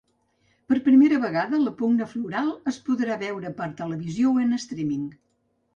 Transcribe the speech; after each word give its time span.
Per 0.71 0.77
primera 0.87 1.19
vegada, 1.25 1.59
la 1.65 1.73
pugna 1.83 2.09
floral 2.15 2.49
es 2.73 2.81
podrà 2.89 3.19
veure 3.27 3.53
per 3.61 3.73
televisió 3.85 4.35
o 4.37 4.45
en 4.49 4.63
streaming. 4.67 5.11